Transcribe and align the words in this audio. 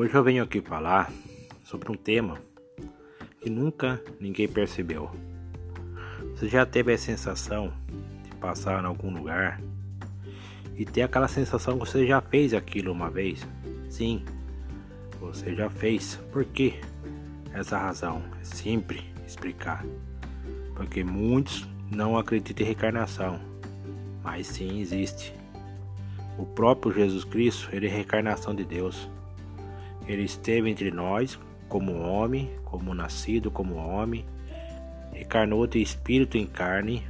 Hoje 0.00 0.14
eu 0.14 0.22
venho 0.22 0.44
aqui 0.44 0.60
falar 0.60 1.10
sobre 1.64 1.90
um 1.90 1.96
tema 1.96 2.38
que 3.40 3.50
nunca 3.50 4.00
ninguém 4.20 4.46
percebeu. 4.46 5.10
Você 6.30 6.46
já 6.46 6.64
teve 6.64 6.92
a 6.92 6.96
sensação 6.96 7.72
de 8.22 8.32
passar 8.36 8.80
em 8.80 8.86
algum 8.86 9.12
lugar 9.12 9.60
e 10.76 10.84
ter 10.84 11.02
aquela 11.02 11.26
sensação 11.26 11.76
que 11.76 11.84
você 11.84 12.06
já 12.06 12.20
fez 12.20 12.54
aquilo 12.54 12.92
uma 12.92 13.10
vez? 13.10 13.44
Sim, 13.90 14.24
você 15.18 15.52
já 15.56 15.68
fez. 15.68 16.14
Por 16.30 16.44
quê? 16.44 16.74
Essa 17.52 17.76
razão 17.76 18.22
é 18.40 18.44
sempre 18.44 19.02
explicar. 19.26 19.84
Porque 20.76 21.02
muitos 21.02 21.66
não 21.90 22.16
acreditam 22.16 22.62
em 22.62 22.68
reencarnação, 22.68 23.40
mas 24.22 24.46
sim 24.46 24.80
existe. 24.80 25.34
O 26.38 26.46
próprio 26.46 26.94
Jesus 26.94 27.24
Cristo, 27.24 27.68
ele 27.72 27.88
é 27.88 27.90
a 27.90 27.94
reencarnação 27.94 28.54
de 28.54 28.64
Deus. 28.64 29.10
Ele 30.08 30.22
esteve 30.22 30.70
entre 30.70 30.90
nós 30.90 31.38
como 31.68 32.00
homem, 32.00 32.50
como 32.64 32.94
nascido 32.94 33.50
como 33.50 33.76
homem, 33.76 34.24
encarnou 35.14 35.66
de 35.66 35.80
espírito 35.80 36.38
em 36.38 36.46
carne 36.46 37.04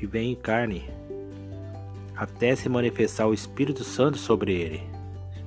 e 0.00 0.06
vem 0.06 0.32
em 0.32 0.36
carne, 0.36 0.84
até 2.14 2.54
se 2.54 2.68
manifestar 2.68 3.26
o 3.26 3.34
Espírito 3.34 3.82
Santo 3.82 4.18
sobre 4.18 4.52
ele, 4.52 4.82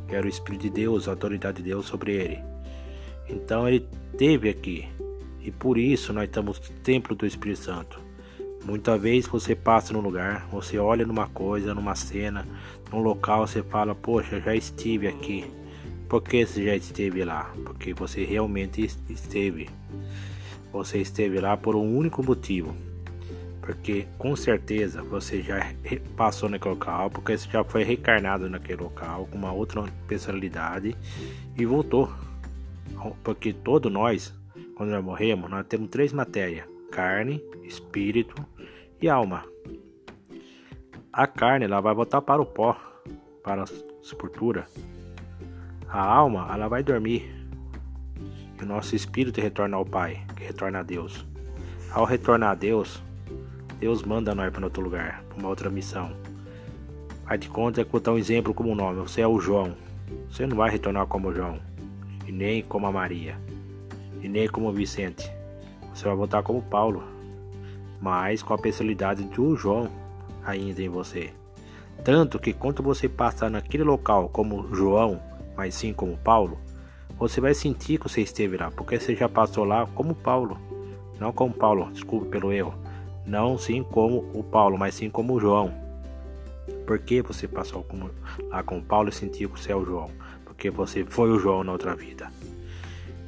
que 0.07 0.15
era 0.15 0.25
o 0.25 0.29
Espírito 0.29 0.63
de 0.63 0.70
Deus, 0.70 1.07
a 1.07 1.11
autoridade 1.11 1.57
de 1.57 1.70
Deus 1.70 1.85
sobre 1.85 2.13
ele. 2.13 2.39
Então 3.29 3.67
ele 3.67 3.87
teve 4.17 4.49
aqui, 4.49 4.87
e 5.39 5.51
por 5.51 5.77
isso 5.77 6.11
nós 6.11 6.25
estamos 6.25 6.59
no 6.59 6.75
templo 6.79 7.15
do 7.15 7.25
Espírito 7.25 7.59
Santo. 7.59 7.99
Muitas 8.65 8.99
vezes 9.01 9.29
você 9.29 9.55
passa 9.55 9.93
num 9.93 10.01
lugar, 10.01 10.48
você 10.51 10.77
olha 10.77 11.05
numa 11.05 11.27
coisa, 11.27 11.73
numa 11.73 11.95
cena, 11.95 12.45
num 12.91 12.99
local, 12.99 13.48
você 13.48 13.63
fala, 13.63 13.95
poxa, 13.95 14.41
já 14.41 14.55
estive 14.55 15.07
aqui. 15.07 15.45
Por 16.08 16.22
que 16.22 16.46
você 16.46 16.63
já 16.63 16.76
esteve 16.76 17.26
lá? 17.26 17.54
Porque 17.66 17.94
você 17.94 18.24
realmente 18.24 18.82
esteve. 19.10 19.70
Você 20.72 21.00
esteve 21.00 21.40
lá 21.40 21.58
por 21.58 21.76
um 21.76 21.98
único 21.98 22.24
motivo. 22.24 22.74
Porque 23.62 24.08
com 24.18 24.34
certeza 24.34 25.04
você 25.04 25.41
já 25.41 25.60
passou 26.16 26.48
naquele 26.48 26.76
local, 26.76 27.10
porque 27.10 27.38
você 27.38 27.50
já 27.50 27.62
foi 27.66 27.84
reencarnado 27.84 28.50
naquele 28.50 28.82
local 28.82 29.28
com 29.30 29.38
uma 29.38 29.52
outra 29.52 29.84
personalidade 30.08 30.96
e 31.58 31.66
voltou. 31.66 32.10
Porque 33.22 33.52
todos 33.52 33.91
nós, 33.91 34.34
quando 34.76 34.91
nós 34.91 35.04
morremos, 35.04 35.50
nós 35.50 35.66
temos 35.68 35.90
três 35.90 36.13
matérias: 36.13 36.66
carne, 36.90 37.44
espírito 37.66 38.41
e 39.02 39.10
alma. 39.10 39.44
A 41.12 41.28
carne 41.28 41.66
ela 41.66 41.82
vai 41.82 41.94
voltar 41.94 42.22
para 42.22 42.41
o 42.41 42.46
pó, 42.46 42.78
para 43.44 43.63
a 43.63 43.68
sepultura. 44.02 44.66
A 45.90 46.02
alma 46.02 46.48
ela 46.52 46.68
vai 46.68 46.84
dormir. 46.84 47.34
E 48.60 48.63
o 48.63 48.66
nosso 48.66 48.96
espírito 48.96 49.41
retorna 49.41 49.77
ao 49.77 49.85
Pai, 49.85 50.24
que 50.35 50.44
retorna 50.44 50.79
a 50.79 50.84
Deus. 50.84 51.26
Ao 51.91 52.05
retornar 52.05 52.52
a 52.52 52.55
Deus, 52.55 53.02
Deus 53.79 54.04
manda 54.04 54.35
nós 54.35 54.52
para 54.52 54.66
outro 54.66 54.82
lugar, 54.82 55.24
para 55.29 55.38
uma 55.38 55.49
outra 55.49 55.70
missão. 55.70 56.12
Faz 57.26 57.40
de 57.40 57.49
conta 57.49 57.84
vou 57.84 58.02
dar 58.02 58.13
um 58.13 58.18
exemplo 58.18 58.54
como 58.54 58.76
nome. 58.76 59.02
Você 59.02 59.21
é 59.21 59.27
o 59.27 59.40
João. 59.40 59.76
Você 60.29 60.48
não 60.48 60.57
vai 60.57 60.70
retornar 60.70 61.07
como 61.07 61.34
João. 61.34 61.60
E 62.26 62.32
nem 62.32 62.63
como 62.63 62.88
a 62.88 62.91
Maria. 62.91 63.38
E 64.22 64.28
nem 64.28 64.47
como 64.47 64.72
Vicente. 64.72 65.31
Você 65.94 66.06
vai 66.06 66.16
voltar 66.16 66.44
como 66.44 66.62
Paulo 66.62 67.18
mas 68.00 68.44
com 68.44 68.53
a 68.53 68.57
personalidade 68.57 69.24
do 69.24 69.56
João 69.56 69.90
ainda 70.46 70.81
em 70.81 70.90
você. 70.90 71.31
Tanto 72.03 72.40
que 72.40 72.53
quando 72.53 72.84
você 72.84 73.09
passar 73.09 73.50
naquele 73.50 73.84
local 73.84 74.29
como 74.29 74.74
João, 74.74 75.19
mas 75.58 75.74
sim 75.74 75.91
como 75.91 76.16
Paulo, 76.18 76.59
você 77.18 77.41
vai 77.41 77.56
sentir 77.56 77.97
que 77.97 78.08
você 78.08 78.22
esteve 78.22 78.56
lá, 78.58 78.69
porque 78.69 79.00
você 79.00 79.16
já 79.16 79.28
passou 79.28 79.66
lá 79.66 79.88
como 79.88 80.13
Paulo. 80.13 80.57
Não 81.19 81.34
como 81.34 81.51
Paulo, 81.51 81.91
desculpe 81.91 82.29
pelo 82.29 82.51
erro. 82.51 82.75
Não 83.25 83.57
sim 83.57 83.81
como 83.81 84.29
o 84.34 84.44
Paulo, 84.44 84.78
mas 84.78 84.94
sim 84.94 85.09
como 85.09 85.34
o 85.34 85.40
João. 85.40 85.73
Por 86.85 87.00
que 87.00 87.22
você 87.22 87.47
passou 87.47 87.84
como, 87.84 88.12
lá 88.50 88.62
com 88.62 88.79
Paulo 88.79 89.09
e 89.09 89.12
sentiu 89.12 89.50
que 89.50 89.59
você 89.59 89.72
é 89.72 89.75
o 89.75 89.84
João? 89.84 90.12
Porque 90.46 90.69
você 90.69 91.03
foi 91.03 91.31
o 91.31 91.40
João 91.40 91.63
na 91.63 91.72
outra 91.72 91.96
vida. 91.96 92.31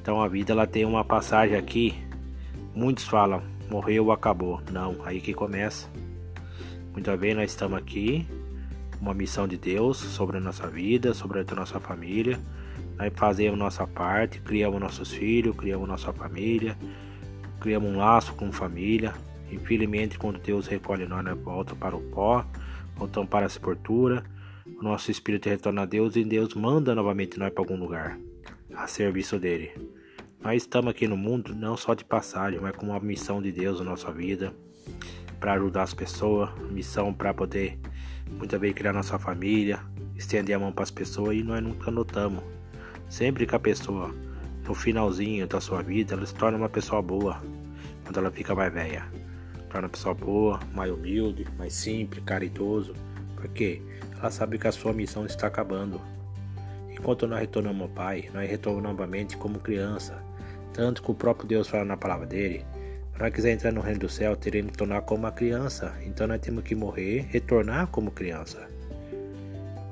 Então 0.01 0.21
a 0.21 0.27
vida 0.27 0.53
ela 0.53 0.67
tem 0.67 0.85
uma 0.85 1.03
passagem 1.03 1.57
aqui. 1.57 1.95
Muitos 2.75 3.05
falam, 3.05 3.41
morreu, 3.69 4.11
acabou. 4.11 4.61
Não, 4.71 4.97
aí 5.03 5.19
que 5.19 5.33
começa. 5.33 5.89
Muitas 6.93 7.19
vezes 7.19 7.35
nós 7.35 7.51
estamos 7.51 7.77
aqui, 7.77 8.27
uma 9.01 9.13
missão 9.13 9.47
de 9.47 9.57
Deus 9.57 9.97
sobre 9.97 10.37
a 10.37 10.39
nossa 10.39 10.67
vida, 10.67 11.13
sobre 11.13 11.39
a 11.39 11.55
nossa 11.55 11.79
família. 11.79 12.39
Nós 12.97 13.11
fazemos 13.15 13.57
nossa 13.57 13.87
parte, 13.87 14.41
criamos 14.41 14.79
nossos 14.79 15.11
filhos, 15.11 15.55
criamos 15.55 15.87
nossa 15.87 16.11
família, 16.11 16.77
criamos 17.59 17.89
um 17.89 17.97
laço 17.97 18.33
com 18.33 18.51
família. 18.51 19.13
Infelizmente, 19.51 20.19
quando 20.19 20.39
Deus 20.39 20.67
recolhe 20.67 21.05
nós, 21.05 21.23
nós 21.23 21.39
volta 21.39 21.75
para 21.75 21.95
o 21.95 22.01
pó, 22.01 22.45
voltamos 22.95 23.29
para 23.29 23.45
a 23.45 23.49
sepultura. 23.49 24.23
O 24.77 24.83
nosso 24.83 25.09
espírito 25.09 25.49
retorna 25.49 25.83
a 25.83 25.85
Deus 25.85 26.15
e 26.15 26.23
Deus 26.23 26.53
manda 26.53 26.93
novamente 26.93 27.39
nós 27.39 27.51
para 27.51 27.61
algum 27.61 27.77
lugar, 27.77 28.19
a 28.75 28.85
serviço 28.85 29.39
dele. 29.39 29.71
Nós 30.41 30.63
estamos 30.63 30.91
aqui 30.91 31.07
no 31.07 31.17
mundo 31.17 31.55
não 31.55 31.75
só 31.75 31.93
de 31.93 32.05
passagem, 32.05 32.59
mas 32.61 32.75
com 32.75 32.87
uma 32.87 32.99
missão 32.99 33.41
de 33.41 33.51
Deus 33.51 33.79
na 33.79 33.85
nossa 33.85 34.11
vida, 34.11 34.53
para 35.39 35.53
ajudar 35.53 35.83
as 35.83 35.93
pessoas, 35.93 36.49
missão 36.69 37.13
para 37.13 37.33
poder 37.33 37.79
muitas 38.37 38.59
vezes 38.59 38.75
criar 38.75 38.93
nossa 38.93 39.17
família, 39.17 39.79
estender 40.15 40.55
a 40.55 40.59
mão 40.59 40.71
para 40.71 40.83
as 40.83 40.91
pessoas 40.91 41.35
e 41.35 41.43
nós 41.43 41.61
nunca 41.63 41.89
notamos. 41.91 42.43
Sempre 43.09 43.45
que 43.45 43.55
a 43.55 43.59
pessoa, 43.59 44.13
no 44.65 44.73
finalzinho 44.75 45.47
da 45.47 45.59
sua 45.59 45.81
vida, 45.81 46.13
ela 46.13 46.25
se 46.25 46.35
torna 46.35 46.57
uma 46.57 46.69
pessoa 46.69 47.01
boa, 47.01 47.41
quando 48.03 48.17
ela 48.17 48.31
fica 48.31 48.53
mais 48.53 48.73
velha. 48.73 49.05
Torna 49.69 49.87
uma 49.87 49.91
pessoa 49.91 50.13
boa, 50.13 50.59
mais 50.73 50.91
humilde, 50.91 51.47
mais 51.57 51.73
simples, 51.73 52.23
caridoso, 52.23 52.93
porque 53.35 53.81
ela 54.17 54.29
sabe 54.29 54.57
que 54.57 54.67
a 54.67 54.71
sua 54.71 54.93
missão 54.93 55.25
está 55.25 55.47
acabando. 55.47 55.99
Enquanto 56.91 57.25
nós 57.25 57.39
retornamos 57.39 57.83
ao 57.83 57.89
Pai, 57.89 58.29
nós 58.33 58.49
retornamos 58.49 58.89
novamente 58.91 59.37
como 59.37 59.59
criança, 59.59 60.21
tanto 60.73 61.01
que 61.01 61.11
o 61.11 61.15
próprio 61.15 61.47
Deus 61.47 61.67
fala 61.67 61.85
na 61.85 61.95
palavra 61.97 62.25
dele. 62.25 62.65
Para 63.19 63.29
quiser 63.29 63.51
entrar 63.51 63.73
no 63.73 63.81
reino 63.81 63.99
do 63.99 64.07
céu, 64.07 64.33
teremos 64.33 64.71
que 64.71 64.77
tornar 64.77 65.01
como 65.01 65.23
uma 65.23 65.31
criança. 65.33 65.93
Então 66.05 66.25
nós 66.25 66.39
temos 66.39 66.63
que 66.63 66.73
morrer, 66.73 67.27
retornar 67.29 67.87
como 67.87 68.11
criança. 68.11 68.65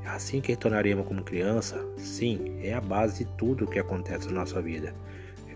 Assim 0.05 0.39
que 0.39 0.53
retornaremos 0.53 1.05
como 1.05 1.21
criança, 1.21 1.85
sim, 1.97 2.57
é 2.63 2.73
a 2.73 2.79
base 2.79 3.25
de 3.25 3.31
tudo 3.37 3.67
que 3.67 3.79
acontece 3.79 4.27
na 4.27 4.35
nossa 4.35 4.61
vida. 4.61 4.95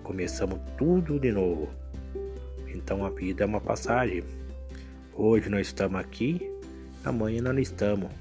Começamos 0.04 0.60
tudo 0.78 1.18
de 1.18 1.32
novo. 1.32 1.70
Então 2.68 3.06
a 3.06 3.10
vida 3.10 3.46
é 3.46 3.48
uma 3.48 3.62
passagem. 3.62 4.22
Hoje 5.14 5.48
nós 5.48 5.68
estamos 5.68 5.98
aqui, 5.98 6.52
amanhã 7.06 7.42
nós 7.42 7.54
não 7.54 7.62
estamos. 7.62 8.12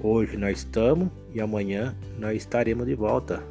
Hoje 0.00 0.36
nós 0.36 0.58
estamos 0.58 1.10
e 1.34 1.40
amanhã 1.40 1.92
nós 2.20 2.36
estaremos 2.36 2.86
de 2.86 2.94
volta. 2.94 3.42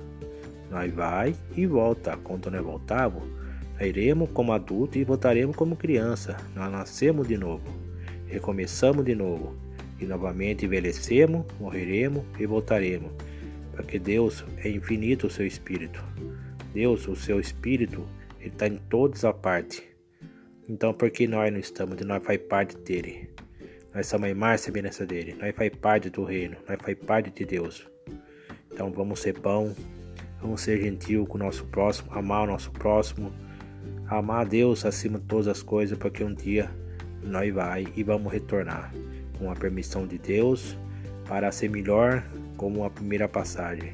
Nós 0.69 0.93
vai 0.93 1.35
e 1.57 1.67
volta. 1.67 2.15
Quando 2.23 2.49
nós 2.49 2.63
voltarmos, 2.63 3.23
nós 3.23 3.50
iremos 3.85 4.29
como 4.31 4.53
adulto 4.53 4.97
e 4.97 5.03
voltaremos 5.03 5.55
como 5.55 5.75
criança. 5.75 6.37
Nós 6.55 6.71
nascemos 6.71 7.27
de 7.27 7.37
novo, 7.37 7.63
recomeçamos 8.27 9.05
de 9.05 9.15
novo 9.15 9.55
e 9.99 10.05
novamente 10.05 10.65
envelhecemos, 10.65 11.45
morreremos 11.59 12.23
e 12.39 12.45
voltaremos. 12.45 13.11
Porque 13.75 13.97
Deus 13.97 14.43
é 14.57 14.69
infinito 14.69 15.27
o 15.27 15.29
seu 15.29 15.45
espírito. 15.45 16.03
Deus, 16.73 17.07
o 17.07 17.15
seu 17.15 17.39
espírito, 17.39 18.05
ele 18.39 18.49
está 18.49 18.67
em 18.67 18.77
todas 18.77 19.25
as 19.25 19.35
partes. 19.35 19.83
Então, 20.69 20.93
por 20.93 21.09
que 21.09 21.27
nós 21.27 21.51
não 21.51 21.59
estamos? 21.59 21.99
Nós 22.01 22.23
faz 22.23 22.39
parte 22.41 22.77
dele. 22.77 23.29
Nós 23.93 24.07
somos 24.07 24.27
a 24.27 24.29
imagem 24.29 24.55
e 24.55 24.59
semelhança 24.59 25.05
dele. 25.05 25.35
Nós 25.39 25.55
faz 25.55 25.69
parte 25.75 26.09
do 26.09 26.23
reino. 26.23 26.55
Nós 26.67 26.79
faz 26.81 26.97
parte 26.97 27.31
de 27.31 27.45
Deus. 27.45 27.85
Então, 28.71 28.91
vamos 28.91 29.19
ser 29.19 29.37
bom, 29.37 29.73
Vamos 30.41 30.61
ser 30.61 30.81
gentil 30.81 31.25
com 31.27 31.35
o 31.35 31.39
nosso 31.39 31.65
próximo, 31.65 32.11
amar 32.13 32.43
o 32.43 32.47
nosso 32.47 32.71
próximo, 32.71 33.31
amar 34.17 34.41
a 34.41 34.43
Deus 34.43 34.85
acima 34.85 35.17
de 35.19 35.25
todas 35.25 35.47
as 35.47 35.63
coisas, 35.63 35.97
porque 35.97 36.23
um 36.23 36.33
dia 36.33 36.69
nós 37.23 37.53
vai 37.53 37.87
e 37.95 38.03
vamos 38.03 38.31
retornar 38.31 38.93
com 39.37 39.49
a 39.49 39.55
permissão 39.55 40.05
de 40.05 40.17
Deus 40.17 40.77
para 41.27 41.51
ser 41.51 41.69
melhor 41.69 42.23
como 42.57 42.83
a 42.83 42.89
primeira 42.89 43.27
passagem. 43.27 43.93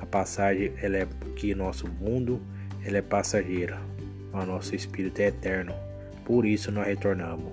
A 0.00 0.06
passagem 0.06 0.72
ela 0.80 0.96
é 0.96 1.08
que 1.36 1.54
nosso 1.54 1.86
mundo 1.88 2.40
ela 2.84 2.98
é 2.98 3.02
passageira, 3.02 3.78
mas 4.32 4.46
nosso 4.46 4.74
espírito 4.74 5.20
é 5.20 5.26
eterno. 5.26 5.74
Por 6.24 6.46
isso 6.46 6.72
nós 6.72 6.86
retornamos. 6.86 7.52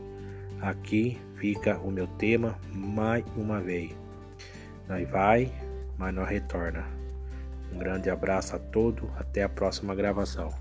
Aqui 0.61 1.19
fica 1.35 1.77
o 1.79 1.91
meu 1.91 2.07
tema 2.07 2.57
mais 2.73 3.23
uma 3.35 3.59
vez. 3.59 3.91
Nós 4.87 5.07
vai, 5.09 5.51
mas 5.97 6.13
nós 6.13 6.29
retorna. 6.29 6.85
Um 7.73 7.77
grande 7.77 8.09
abraço 8.09 8.55
a 8.55 8.59
todos, 8.59 9.09
até 9.17 9.43
a 9.43 9.49
próxima 9.49 9.93
gravação. 9.93 10.53